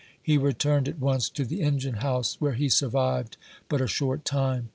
He 0.19 0.35
returned 0.39 0.87
at 0.87 0.97
once 0.97 1.29
to 1.29 1.45
the 1.45 1.61
engine 1.61 1.97
house, 1.97 2.35
where 2.41 2.53
he 2.53 2.69
survived 2.69 3.37
but 3.69 3.81
a 3.81 3.87
short 3.87 4.25
time. 4.25 4.69